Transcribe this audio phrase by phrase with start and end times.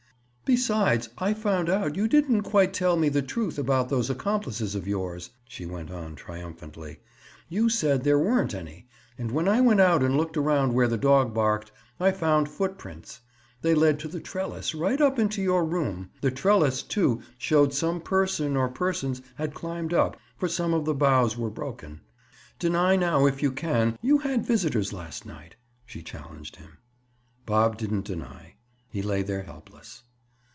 [0.51, 4.85] "Besides, I found out you didn't quite tell me the truth about those accomplices of
[4.85, 6.99] yours," she went on triumphantly.
[7.47, 10.97] "You said there weren't any, and when I went out and looked around where the
[10.97, 13.21] dog barked, I found footprints.
[13.61, 16.09] They led to the trellis, right up into your room.
[16.19, 20.93] The trellis, too, showed some person, or persons, had climbed up, for some of the
[20.93, 22.01] boughs were broken.
[22.59, 25.55] Deny now, if you can, you had visitors last night,"
[25.85, 26.79] she challenged him.
[27.45, 28.55] Bob didn't deny;
[28.89, 30.03] he lay there helpless.